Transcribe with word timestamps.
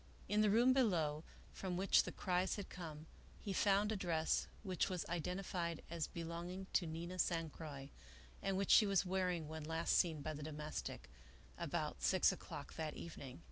In 0.27 0.41
the 0.41 0.49
room 0.49 0.73
below, 0.73 1.23
from 1.53 1.77
which 1.77 2.05
the 2.05 2.11
cries 2.11 2.55
had 2.55 2.69
come, 2.71 3.05
he 3.39 3.53
found 3.53 3.91
a 3.91 3.95
dress 3.95 4.47
which 4.63 4.89
was 4.89 5.05
identified 5.05 5.83
as 5.91 6.07
belong 6.07 6.49
ing 6.49 6.65
to 6.73 6.87
Nina 6.87 7.19
San 7.19 7.51
Croix 7.51 7.91
and 8.41 8.57
which 8.57 8.71
she 8.71 8.87
was 8.87 9.05
wearing 9.05 9.47
when 9.47 9.63
last 9.63 9.95
seen 9.95 10.23
by 10.23 10.33
the 10.33 10.41
domestic, 10.41 11.07
about 11.55 12.01
six 12.01 12.31
o'clock 12.31 12.73
that 12.77 12.95
evening. 12.95 13.39